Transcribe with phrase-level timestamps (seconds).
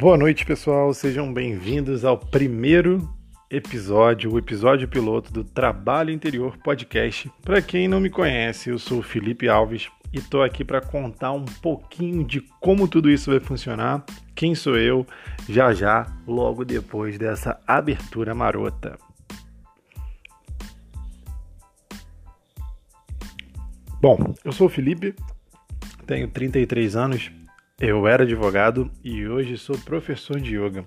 [0.00, 0.94] Boa noite, pessoal.
[0.94, 3.12] Sejam bem-vindos ao primeiro
[3.50, 7.28] episódio, o episódio piloto do Trabalho Interior Podcast.
[7.42, 11.44] Para quem não me conhece, eu sou Felipe Alves e estou aqui para contar um
[11.44, 14.04] pouquinho de como tudo isso vai funcionar,
[14.36, 15.04] quem sou eu,
[15.48, 18.96] já já, logo depois dessa abertura marota.
[24.00, 25.12] Bom, eu sou o Felipe,
[26.06, 27.32] tenho 33 anos,
[27.80, 30.84] eu era advogado e hoje sou professor de yoga.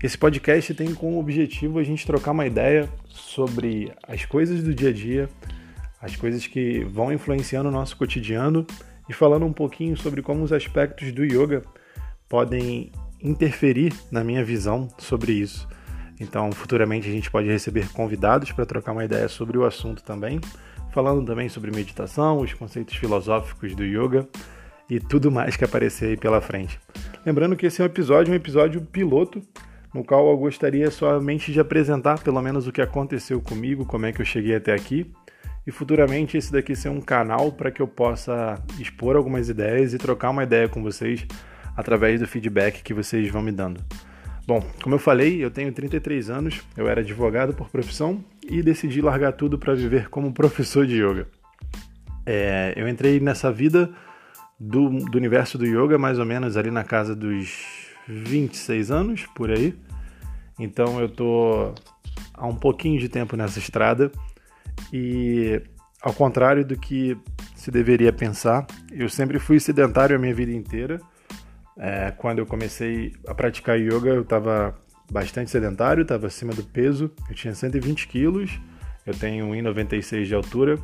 [0.00, 4.90] Esse podcast tem como objetivo a gente trocar uma ideia sobre as coisas do dia
[4.90, 5.28] a dia,
[6.00, 8.64] as coisas que vão influenciando o nosso cotidiano
[9.08, 11.62] e falando um pouquinho sobre como os aspectos do yoga
[12.28, 15.68] podem interferir na minha visão sobre isso.
[16.20, 20.40] Então, futuramente a gente pode receber convidados para trocar uma ideia sobre o assunto também,
[20.92, 24.28] falando também sobre meditação, os conceitos filosóficos do yoga
[24.90, 26.78] e tudo mais que aparecer aí pela frente.
[27.24, 29.40] Lembrando que esse é um episódio, um episódio piloto,
[29.94, 34.12] no qual eu gostaria somente de apresentar pelo menos o que aconteceu comigo, como é
[34.12, 35.10] que eu cheguei até aqui,
[35.66, 39.98] e futuramente esse daqui ser um canal para que eu possa expor algumas ideias e
[39.98, 41.26] trocar uma ideia com vocês
[41.76, 43.80] através do feedback que vocês vão me dando.
[44.46, 49.00] Bom, como eu falei, eu tenho 33 anos, eu era advogado por profissão e decidi
[49.00, 51.28] largar tudo para viver como professor de yoga.
[52.26, 53.90] É, eu entrei nessa vida
[54.60, 59.50] do, do universo do yoga mais ou menos ali na casa dos 26 anos, por
[59.50, 59.74] aí.
[60.58, 61.72] Então eu tô
[62.34, 64.12] há um pouquinho de tempo nessa estrada
[64.92, 65.62] e
[66.02, 67.16] ao contrário do que
[67.54, 71.00] se deveria pensar, eu sempre fui sedentário a minha vida inteira.
[71.78, 74.78] É, quando eu comecei a praticar yoga, eu estava
[75.10, 77.10] bastante sedentário, estava acima do peso.
[77.28, 78.58] Eu tinha 120 quilos,
[79.06, 80.78] eu tenho 1,96 de altura,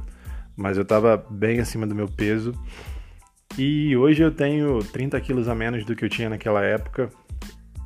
[0.54, 2.52] mas eu estava bem acima do meu peso.
[3.59, 7.09] E hoje eu tenho 30 quilos a menos do que eu tinha naquela época.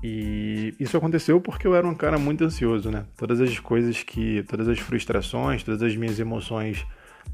[0.03, 3.05] E isso aconteceu porque eu era um cara muito ansioso, né?
[3.17, 4.43] Todas as coisas que.
[4.45, 6.85] Todas as frustrações, todas as minhas emoções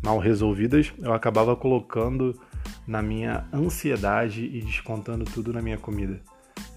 [0.02, 2.38] mal resolvidas, eu acabava colocando
[2.86, 6.20] na minha ansiedade e descontando tudo na minha comida.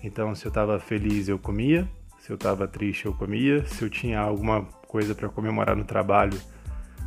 [0.02, 1.90] Então, se eu estava feliz, eu comia.
[2.20, 3.66] Se eu estava triste, eu comia.
[3.66, 6.40] Se eu tinha alguma coisa para comemorar no trabalho,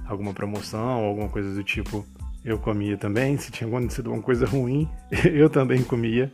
[0.07, 2.05] alguma promoção, alguma coisa do tipo,
[2.45, 3.37] eu comia também.
[3.37, 4.89] Se tinha acontecido uma coisa ruim,
[5.33, 6.33] eu também comia.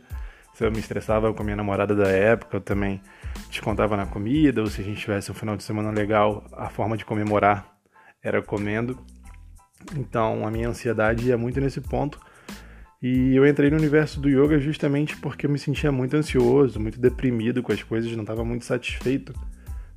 [0.53, 3.01] Se eu me estressava com a minha namorada da época, eu também
[3.49, 4.61] descontava na comida.
[4.61, 7.77] Ou se a gente tivesse um final de semana legal, a forma de comemorar
[8.21, 8.99] era comendo.
[9.95, 12.19] Então a minha ansiedade ia muito nesse ponto.
[13.01, 16.99] E eu entrei no universo do yoga justamente porque eu me sentia muito ansioso, muito
[16.99, 19.33] deprimido com as coisas, não estava muito satisfeito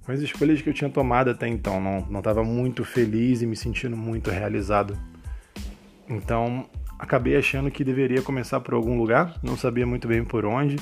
[0.05, 1.81] com as escolhas que eu tinha tomado até então.
[1.81, 4.97] Não estava muito feliz e me sentindo muito realizado.
[6.12, 6.69] Então,
[6.99, 10.77] acabei achando que deveria começar por algum lugar, não sabia muito bem por onde.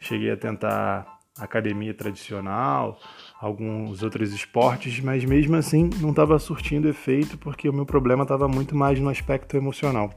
[0.00, 2.98] Cheguei a tentar academia tradicional,
[3.40, 8.46] alguns outros esportes, mas mesmo assim não estava surtindo efeito porque o meu problema estava
[8.48, 10.10] muito mais no aspecto emocional.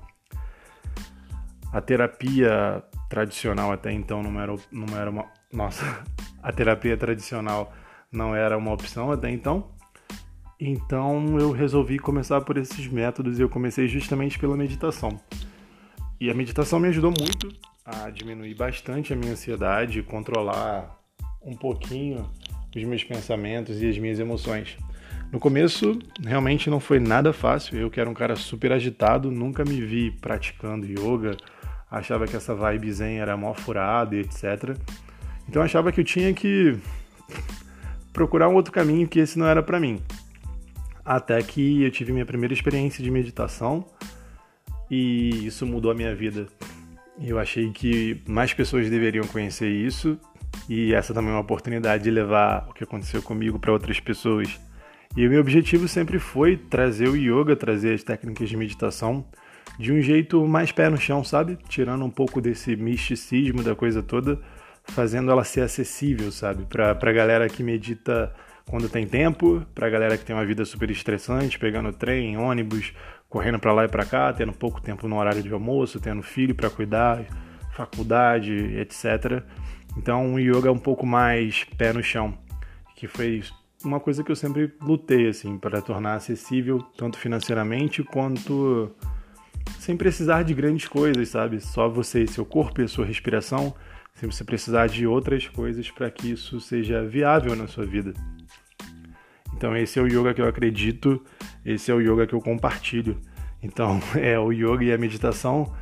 [1.72, 5.25] A terapia tradicional até então não era, não era uma.
[5.53, 6.03] Nossa,
[6.41, 7.74] a terapia tradicional
[8.12, 9.76] não era uma opção até então.
[10.59, 15.19] Então eu resolvi começar por esses métodos e eu comecei justamente pela meditação.
[16.19, 17.47] E a meditação me ajudou muito
[17.85, 21.00] a diminuir bastante a minha ansiedade, controlar
[21.44, 22.28] um pouquinho
[22.75, 24.78] os meus pensamentos e as minhas emoções.
[25.31, 27.78] No começo, realmente não foi nada fácil.
[27.78, 31.38] Eu que era um cara super agitado, nunca me vi praticando yoga,
[31.89, 34.75] achava que essa vibe zen era mó furada e etc.
[35.47, 36.78] Então achava que eu tinha que
[38.12, 40.01] procurar um outro caminho que esse não era para mim
[41.07, 43.85] até que eu tive minha primeira experiência de meditação
[44.91, 46.47] e isso mudou a minha vida.
[47.23, 50.19] Eu achei que mais pessoas deveriam conhecer isso
[50.68, 54.59] e essa também é uma oportunidade de levar o que aconteceu comigo para outras pessoas.
[55.15, 59.25] E o meu objetivo sempre foi trazer o yoga, trazer as técnicas de meditação
[59.80, 61.57] de um jeito mais pé no chão, sabe?
[61.69, 64.39] Tirando um pouco desse misticismo da coisa toda,
[64.83, 66.65] fazendo ela ser acessível, sabe?
[66.65, 68.33] Para a galera que medita
[68.67, 72.93] quando tem tempo, pra galera que tem uma vida super estressante, pegando trem, ônibus,
[73.29, 76.53] correndo para lá e para cá, tendo pouco tempo no horário de almoço, tendo filho
[76.53, 77.25] para cuidar,
[77.71, 79.41] faculdade, etc.
[79.97, 82.37] Então, o yoga é um pouco mais pé no chão,
[82.95, 83.41] que foi
[83.85, 88.91] uma coisa que eu sempre lutei assim para tornar acessível tanto financeiramente quanto
[89.79, 91.61] sem precisar de grandes coisas, sabe?
[91.61, 93.73] Só você e seu corpo e a sua respiração,
[94.13, 98.13] sem você precisar de outras coisas para que isso seja viável na sua vida.
[99.57, 101.19] Então esse é o yoga que eu acredito,
[101.65, 103.18] esse é o yoga que eu compartilho.
[103.62, 105.74] Então é o yoga e a meditação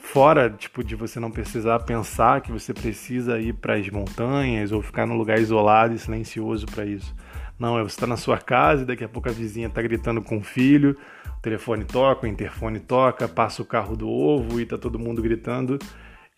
[0.00, 4.80] fora, tipo, de você não precisar pensar que você precisa ir para as montanhas ou
[4.80, 7.14] ficar num lugar isolado e silencioso para isso.
[7.58, 10.22] Não, é você está na sua casa e daqui a pouco a vizinha está gritando
[10.22, 10.96] com o filho,
[11.36, 15.20] o telefone toca, o interfone toca, passa o carro do ovo e tá todo mundo
[15.20, 15.78] gritando.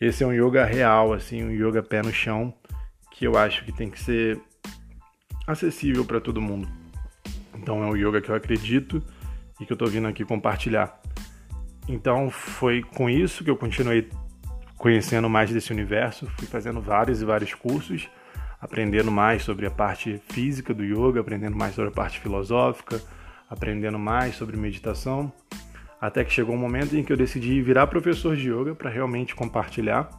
[0.01, 2.53] Esse é um yoga real, assim, um yoga pé no chão,
[3.11, 4.41] que eu acho que tem que ser
[5.47, 6.69] acessível para todo mundo.
[7.55, 9.03] Então é um yoga que eu acredito
[9.61, 11.01] e que eu estou vindo aqui compartilhar.
[11.89, 14.09] Então foi com isso que eu continuei
[14.77, 18.09] conhecendo mais desse universo, fui fazendo vários e vários cursos,
[18.61, 23.01] aprendendo mais sobre a parte física do yoga, aprendendo mais sobre a parte filosófica,
[23.49, 25.33] aprendendo mais sobre meditação,
[26.01, 29.37] até que chegou um momento em que eu decidi virar professor de yoga para realmente
[29.37, 30.11] compartilhar.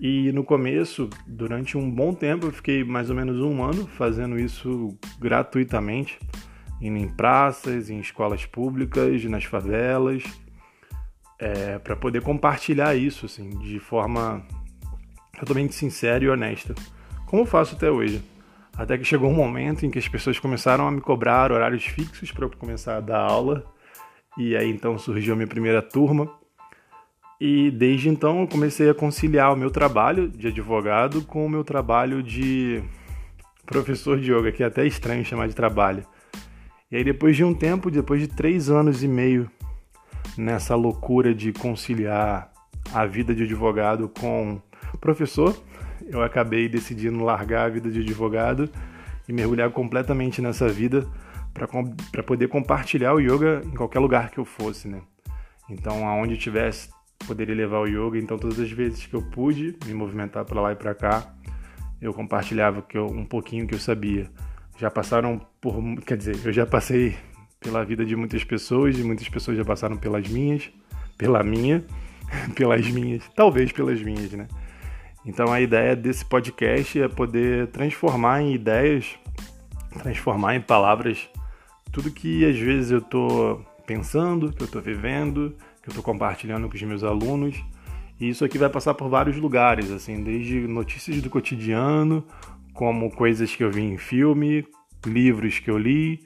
[0.00, 4.38] E no começo, durante um bom tempo, eu fiquei mais ou menos um ano fazendo
[4.38, 6.18] isso gratuitamente,
[6.80, 10.24] indo em praças, em escolas públicas, nas favelas,
[11.38, 14.42] é, para poder compartilhar isso assim, de forma
[15.38, 16.74] totalmente sincera e honesta,
[17.26, 18.22] como faço até hoje.
[18.74, 22.32] Até que chegou um momento em que as pessoas começaram a me cobrar horários fixos
[22.32, 23.66] para eu começar a dar aula,
[24.38, 26.39] e aí então surgiu a minha primeira turma.
[27.40, 31.64] E desde então eu comecei a conciliar o meu trabalho de advogado com o meu
[31.64, 32.82] trabalho de
[33.64, 36.04] professor de yoga, que é até estranho chamar de trabalho.
[36.90, 39.50] E aí depois de um tempo, depois de três anos e meio
[40.36, 42.52] nessa loucura de conciliar
[42.92, 44.60] a vida de advogado com
[45.00, 45.56] professor,
[46.08, 48.68] eu acabei decidindo largar a vida de advogado
[49.26, 51.06] e mergulhar completamente nessa vida
[51.54, 55.00] para poder compartilhar o yoga em qualquer lugar que eu fosse, né?
[55.68, 56.90] Então, aonde tivesse,
[57.30, 58.18] poderia levar o yoga.
[58.18, 61.32] Então, todas as vezes que eu pude me movimentar para lá e para cá,
[62.02, 64.28] eu compartilhava eu, um pouquinho que eu sabia.
[64.76, 67.16] Já passaram por, quer dizer, eu já passei
[67.60, 70.72] pela vida de muitas pessoas e muitas pessoas já passaram pelas minhas,
[71.16, 71.84] pela minha,
[72.56, 74.48] pelas minhas, talvez pelas minhas, né?
[75.24, 79.16] Então a ideia desse podcast é poder transformar em ideias,
[80.02, 81.28] transformar em palavras
[81.92, 86.68] tudo que às vezes eu tô pensando, que eu tô vivendo, que eu tô compartilhando
[86.68, 87.62] com os meus alunos.
[88.20, 92.24] E isso aqui vai passar por vários lugares, assim, desde notícias do cotidiano,
[92.74, 94.66] como coisas que eu vi em filme,
[95.06, 96.22] livros que eu li,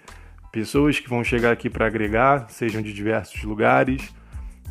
[0.51, 4.13] pessoas que vão chegar aqui para agregar, sejam de diversos lugares.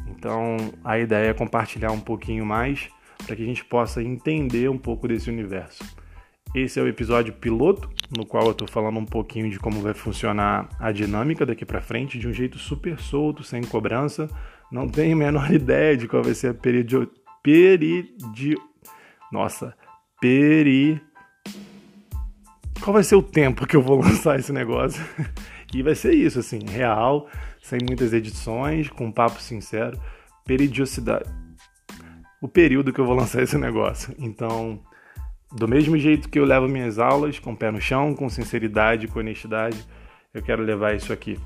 [0.07, 2.89] Então, a ideia é compartilhar um pouquinho mais
[3.25, 5.83] para que a gente possa entender um pouco desse universo.
[6.53, 9.93] Esse é o episódio piloto, no qual eu estou falando um pouquinho de como vai
[9.93, 14.29] funcionar a dinâmica daqui para frente, de um jeito super solto, sem cobrança.
[14.73, 17.09] Não tenho a menor ideia de qual vai ser a peridio...
[17.43, 18.59] peridio...
[19.31, 19.75] Nossa,
[20.19, 20.99] peri...
[22.81, 25.01] Qual vai ser o tempo que eu vou lançar esse negócio?
[25.73, 27.29] E vai ser isso, assim, real,
[27.61, 29.97] sem muitas edições, com um papo sincero,
[30.43, 31.29] peridiosidade.
[32.41, 34.13] O período que eu vou lançar esse negócio.
[34.19, 34.81] Então,
[35.51, 39.07] do mesmo jeito que eu levo minhas aulas, com o pé no chão, com sinceridade,
[39.07, 39.77] com honestidade,
[40.33, 41.39] eu quero levar isso aqui.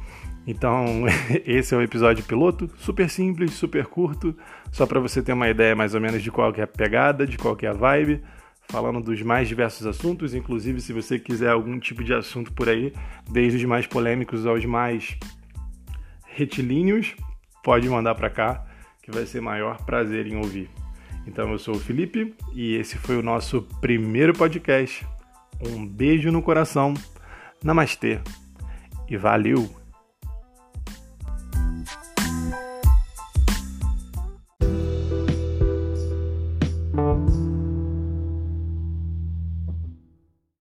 [0.48, 1.04] Então,
[1.46, 4.34] esse é o episódio piloto, super simples, super curto,
[4.72, 7.38] só para você ter uma ideia mais ou menos de qual é a pegada, de
[7.38, 8.24] qual é a vibe
[8.70, 12.94] falando dos mais diversos assuntos, inclusive se você quiser algum tipo de assunto por aí,
[13.30, 15.18] desde os mais polêmicos aos mais
[16.26, 17.16] retilíneos,
[17.64, 18.66] pode mandar para cá,
[19.02, 20.70] que vai ser maior prazer em ouvir.
[21.26, 25.06] Então eu sou o Felipe e esse foi o nosso primeiro podcast.
[25.62, 26.94] Um beijo no coração,
[27.64, 28.20] namastê
[29.10, 29.87] e valeu!